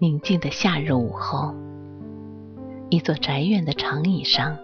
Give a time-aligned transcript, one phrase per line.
[0.00, 1.52] 宁静的夏日午后，
[2.88, 4.56] 一座宅院的长椅上，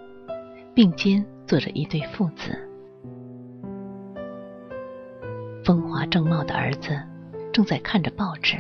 [0.73, 2.57] 并肩坐着一对父子。
[5.65, 6.97] 风华正茂的儿子
[7.53, 8.57] 正在看着报纸，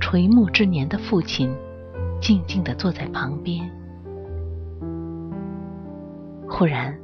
[0.00, 1.52] 垂暮之年的父亲
[2.20, 3.68] 静静地坐在旁边。
[6.48, 6.96] 忽然，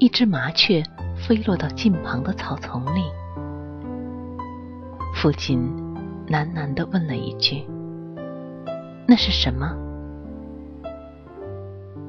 [0.00, 0.82] 一只麻雀
[1.14, 3.04] 飞落到近旁的草丛里，
[5.14, 5.72] 父亲
[6.26, 7.64] 喃喃地问了一句。
[9.06, 9.76] 那是什么？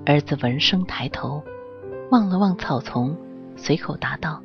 [0.06, 1.44] 儿子闻声抬头，
[2.12, 3.18] 望了望草丛，
[3.56, 4.42] 随口答道：“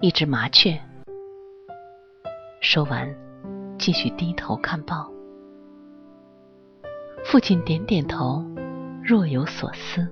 [0.00, 0.78] 一只麻雀。”
[2.60, 3.08] 说完，
[3.78, 5.10] 继续低头看报。
[7.24, 8.44] 父亲点点头，
[9.02, 10.06] 若有所思，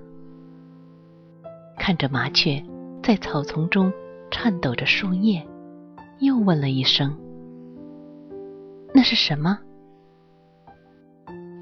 [1.77, 2.63] 看着麻雀
[3.03, 3.91] 在草丛中
[4.31, 5.45] 颤抖着树叶，
[6.19, 7.15] 又问了一声
[8.93, 9.59] ：“那是什么？”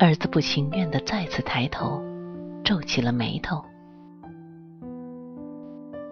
[0.04, 2.04] 儿子不情愿的再次抬头，
[2.62, 3.64] 皱起了眉头。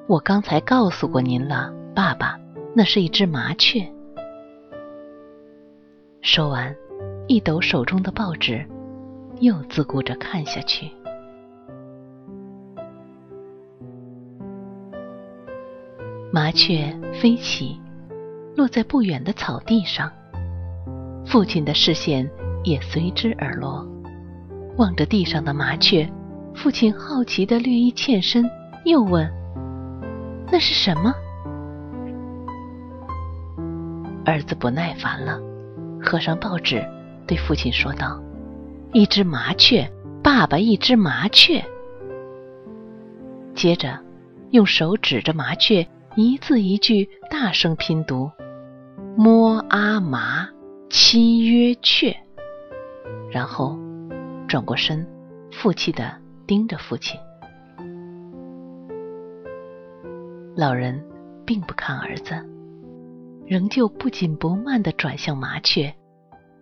[0.07, 2.39] 我刚才告诉过您了，爸爸，
[2.73, 3.85] 那是一只麻雀。
[6.21, 6.73] 说完，
[7.27, 8.65] 一抖手中的报纸，
[9.41, 10.89] 又自顾着看下去。
[16.31, 17.77] 麻雀飞起，
[18.55, 20.09] 落在不远的草地上。
[21.25, 22.25] 父亲的视线。
[22.63, 23.87] 也随之而落。
[24.77, 26.09] 望着地上的麻雀，
[26.55, 28.49] 父亲好奇的略一欠身，
[28.85, 29.29] 又问
[30.51, 31.13] ：“那是什么？”
[34.23, 35.39] 儿子不耐烦了，
[36.01, 36.83] 合上报纸，
[37.27, 38.21] 对父亲说道
[38.93, 39.91] ：“一只麻雀，
[40.23, 41.63] 爸爸，一只麻雀。”
[43.53, 43.99] 接着，
[44.51, 45.85] 用手指着麻雀，
[46.15, 48.31] 一字一句大声拼读
[49.17, 50.47] ：“摸阿麻，
[50.89, 52.15] 七曰雀。”
[53.31, 53.77] 然后
[54.47, 55.07] 转过身，
[55.51, 56.11] 负气的
[56.45, 57.17] 盯着父亲。
[60.55, 61.01] 老人
[61.45, 62.35] 并不看儿子，
[63.47, 65.93] 仍旧不紧不慢的转向麻雀，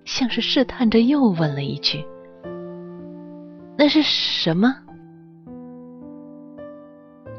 [0.06, 2.06] 像是试探着又问了一句
[3.76, 4.76] ：“那是什么？”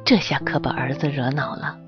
[0.05, 1.79] 这下可把儿子惹恼了。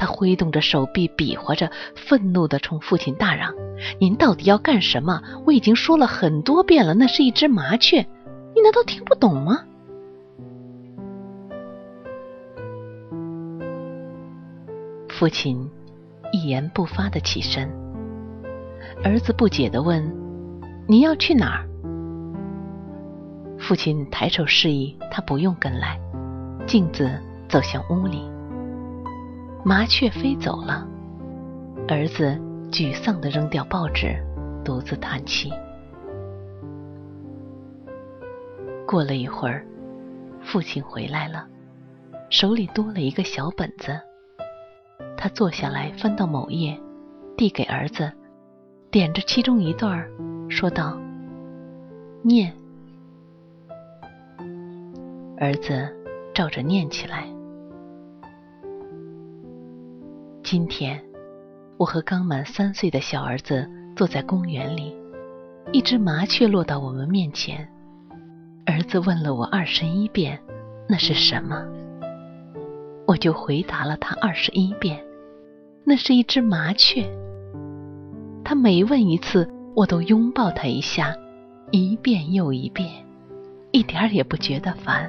[0.00, 3.54] 他挥动着手臂，比划着，愤怒的冲父亲大嚷
[4.00, 5.20] ：“您到底要干什么？
[5.44, 7.98] 我已经说了很多遍了，那是一只麻雀，
[8.54, 9.58] 你难道听不懂吗？”
[15.10, 15.70] 父亲
[16.32, 17.70] 一言不发的起身，
[19.04, 20.02] 儿子不解的问
[20.88, 21.68] ：“你要去哪儿？”
[23.60, 26.00] 父亲抬手示意他不用跟来，
[26.66, 27.10] 径自
[27.50, 28.29] 走向屋里。
[29.62, 30.88] 麻雀飞走了，
[31.86, 32.40] 儿子
[32.70, 34.16] 沮丧的扔掉报纸，
[34.64, 35.50] 独自叹气。
[38.86, 39.66] 过了一会儿，
[40.40, 41.46] 父亲回来了，
[42.30, 44.00] 手里多了一个小本子。
[45.14, 46.80] 他坐下来，翻到某页，
[47.36, 48.10] 递给儿子，
[48.90, 50.08] 点着其中一段，
[50.48, 50.98] 说道
[52.24, 52.50] ：“念。”
[55.38, 55.86] 儿子
[56.32, 57.26] 照着念起来。
[60.50, 61.00] 今天，
[61.76, 64.92] 我和刚满三岁的小儿子坐在公园里，
[65.70, 67.68] 一只麻雀落到我们面前。
[68.66, 70.36] 儿子问了我二十一遍，
[70.88, 71.64] 那是什么？
[73.06, 75.00] 我就回答了他二十一遍，
[75.84, 77.08] 那是一只麻雀。
[78.42, 81.14] 他每问一次，我都拥抱他一下，
[81.70, 82.90] 一遍又一遍，
[83.70, 85.08] 一点儿也不觉得烦，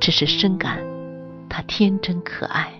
[0.00, 0.78] 只是深感
[1.46, 2.72] 他天真可爱。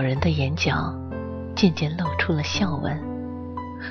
[0.00, 0.98] 老人的眼角
[1.54, 2.98] 渐渐露出了笑纹，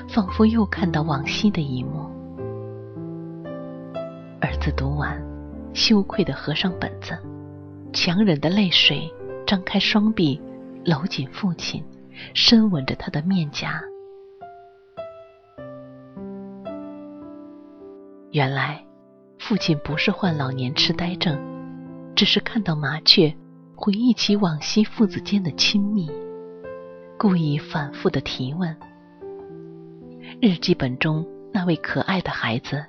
[0.08, 2.10] 仿佛又看到往昔的一幕。
[4.40, 5.16] 儿子读完，
[5.72, 7.16] 羞愧的合上本子，
[7.92, 9.08] 强忍的泪水
[9.46, 10.42] 张开双臂，
[10.84, 11.80] 搂紧父亲，
[12.34, 13.80] 深吻着他的面颊。
[18.32, 18.84] 原来，
[19.38, 21.38] 父亲不是患老年痴呆症，
[22.16, 23.32] 只是看到麻雀，
[23.82, 26.06] 回忆起往昔父子间的亲密，
[27.18, 28.76] 故意反复的提问。
[30.38, 32.84] 日记本中那位可爱的孩子，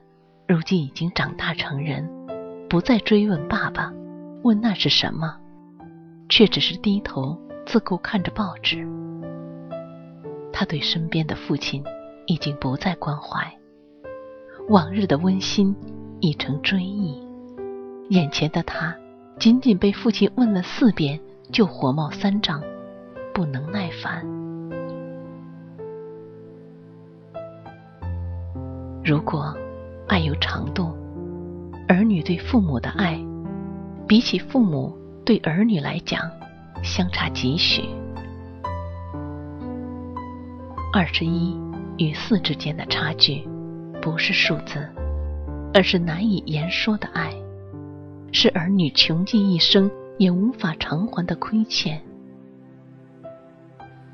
[0.49, 2.05] 如今已经长大成人，
[2.69, 3.93] 不再追问爸爸，
[4.43, 5.37] 问那是什么，
[6.27, 8.85] 却只是低头自顾看着报纸。
[10.51, 11.81] 他对身边的父亲
[12.25, 13.49] 已经不再关怀，
[14.67, 15.73] 往日的温馨
[16.19, 17.25] 已成追忆。
[18.09, 18.93] 眼前的他，
[19.41, 21.19] 仅仅被父亲问了四遍，
[21.51, 22.61] 就火冒三丈，
[23.33, 24.23] 不能耐烦。
[29.03, 29.51] 如果
[30.07, 30.95] 爱有长度，
[31.87, 33.19] 儿女对父母的爱，
[34.07, 34.95] 比起父母
[35.25, 36.21] 对儿女来讲，
[36.83, 37.81] 相差几许。
[40.93, 41.59] 二十一
[41.97, 43.43] 与四之间的差距，
[44.03, 44.87] 不是数字，
[45.73, 47.33] 而是难以言说的爱，
[48.31, 52.01] 是儿女穷尽一生也无法偿还的亏欠。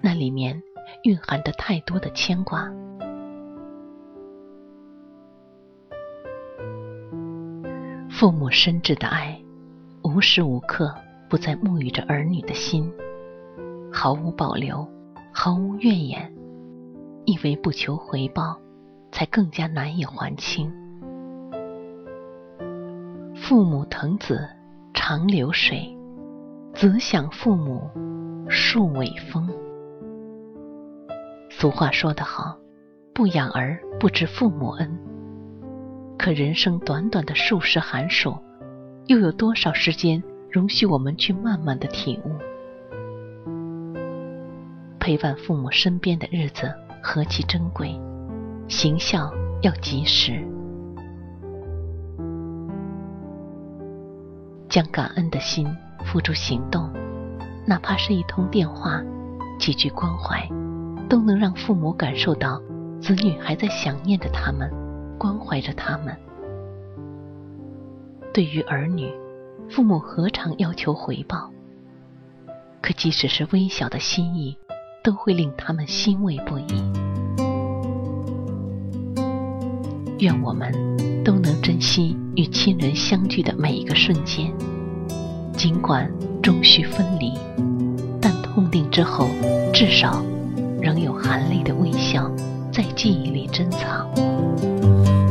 [0.02, 0.62] 那里面
[1.04, 2.72] 蕴含着太多的牵挂。
[8.10, 9.40] 父母深挚的爱，
[10.04, 10.92] 无时无刻
[11.30, 12.92] 不在沐浴着儿女的心，
[13.94, 14.88] 毫无保留，
[15.32, 16.34] 毫无怨言，
[17.26, 18.60] 因为不求回报，
[19.12, 20.74] 才更加难以还清。
[23.48, 24.46] 父母疼子
[24.94, 25.98] 长流水，
[26.74, 27.90] 子想父母
[28.50, 29.50] 树尾风。
[31.50, 32.58] 俗话说得好，
[33.14, 35.00] 不养儿不知父母恩。
[36.18, 38.38] 可人生短短的数十寒暑，
[39.06, 40.22] 又有多少时间
[40.52, 42.32] 容许我们去慢慢的体悟？
[45.00, 46.70] 陪伴父母身边的日子
[47.02, 47.98] 何其珍贵，
[48.68, 50.46] 行孝要及时，
[54.78, 55.68] 将感恩的心
[56.06, 56.88] 付诸行动，
[57.66, 59.02] 哪怕是一通电话、
[59.58, 60.48] 几句关怀，
[61.10, 62.62] 都能让父母感受到
[63.02, 64.72] 子女还在想念着他们。
[65.18, 66.16] 关怀着他们。
[68.32, 69.12] 对于儿女，
[69.68, 71.50] 父母何尝要求回报？
[72.80, 74.56] 可即使是微小的心意，
[75.04, 76.92] 都会令他们欣慰不已。
[80.20, 80.72] 愿我们
[81.24, 84.54] 都能珍惜与亲人相聚的每一个瞬间，
[85.58, 86.08] 尽管
[86.40, 87.34] 终须分离，
[88.22, 89.28] 但痛定之后，
[89.74, 90.24] 至少
[90.80, 92.32] 仍有含泪的微笑
[92.72, 94.08] 在记忆里珍藏。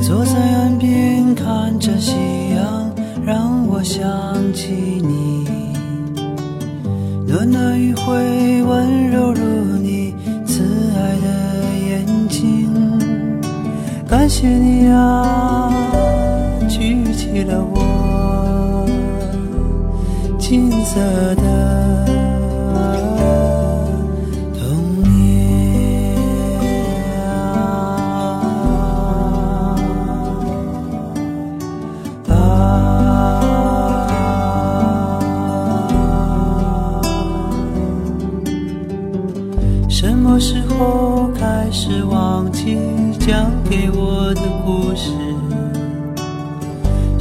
[0.03, 2.17] 坐在岸边看着夕
[2.57, 2.91] 阳，
[3.25, 4.03] 让我想
[4.53, 5.47] 起你。
[7.25, 9.43] 暖暖余晖温柔如
[9.79, 10.13] 你
[10.45, 10.65] 慈
[10.97, 12.69] 爱的眼睛。
[14.09, 15.71] 感谢你啊，
[17.37, 18.87] 给了我
[20.39, 20.99] 金色
[21.35, 22.16] 的。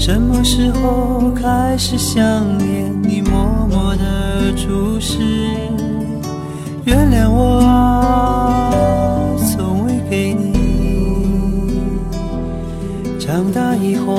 [0.05, 2.23] 什么时候开始想
[2.59, 3.23] 念你？
[3.23, 5.17] 默默的注视，
[6.83, 8.69] 原谅我啊，
[9.51, 11.41] 从未给你
[13.19, 14.13] 长大以后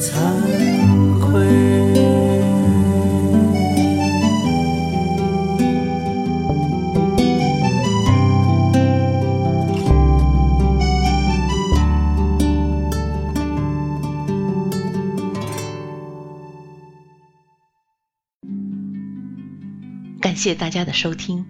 [0.00, 1.46] 惭愧
[20.20, 21.44] 感谢大家的收听。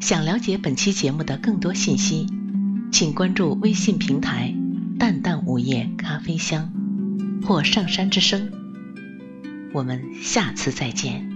[0.00, 2.26] 想了解本期节目的更多信息
[2.92, 4.54] 请关注微信平台
[4.98, 6.73] 淡淡午夜咖啡香
[7.44, 8.50] 或上山之声。
[9.72, 11.33] 我们下次再见。